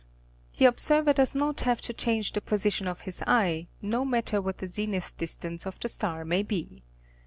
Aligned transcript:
The 0.57 0.65
observer 0.65 1.13
doesnot 1.13 1.59
have 1.59 1.79
to 1.81 1.93
change 1.93 2.31
the 2.33 2.41
position 2.41 2.87
of 2.87 3.01
his 3.01 3.21
eye, 3.27 3.67
no 3.83 4.03
matter 4.03 4.41
what 4.41 4.57
the 4.57 4.65
zenith 4.65 5.15
distance 5.17 5.67
of 5.67 5.79
the 5.79 5.89
star 5.89 6.25
may 6.25 6.41
be. 6.41 6.81